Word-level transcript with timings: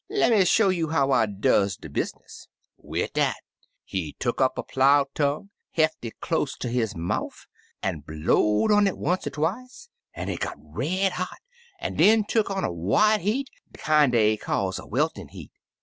Le' 0.09 0.31
me 0.31 0.43
show 0.45 0.69
you 0.69 0.89
how 0.89 1.11
I 1.11 1.27
does 1.27 1.77
de 1.77 1.87
business/ 1.87 2.47
Wid 2.75 3.13
dat, 3.13 3.35
he 3.85 4.15
tuck'^ 4.19 4.37
upi. 4.43 4.53
a 4.57 4.63
plow 4.63 5.05
tongue, 5.13 5.51
belt 5.77 5.91
it 6.01 6.19
close 6.19 6.57
ter 6.57 6.69
his 6.69 6.95
mouf, 6.95 7.45
an' 7.83 7.99
blowed 7.99 8.71
on 8.71 8.87
it 8.87 8.97
once 8.97 9.27
er 9.27 9.29
twice, 9.29 9.89
an' 10.15 10.27
it 10.29 10.39
got 10.39 10.57
red 10.57 11.11
hot, 11.11 11.37
an' 11.79 11.97
den 11.97 12.23
tuck 12.23 12.49
on 12.49 12.63
a 12.63 12.71
white 12.73 13.19
heat, 13.21 13.51
de 13.71 13.77
kin' 13.79 14.09
dey 14.09 14.37
calls 14.37 14.79
a 14.79 14.87
weltin' 14.87 15.27
heat. 15.27 15.51